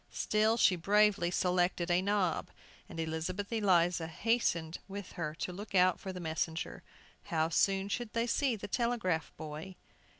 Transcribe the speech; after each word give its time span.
Still 0.15 0.57
she 0.57 0.75
bravely 0.75 1.29
selected 1.29 1.91
a 1.91 2.01
knob, 2.01 2.49
and 2.89 2.99
Elizabeth 2.99 3.53
Eliza 3.53 4.07
hastened 4.07 4.79
with 4.87 5.11
her 5.11 5.35
to 5.35 5.53
look 5.53 5.75
out 5.75 5.99
for 5.99 6.11
the 6.11 6.19
messenger. 6.19 6.81
How 7.25 7.49
soon 7.49 7.87
should 7.87 8.13
they 8.13 8.25
see 8.25 8.55
the 8.55 8.67
telegraph 8.67 9.31
boy? 9.37 9.75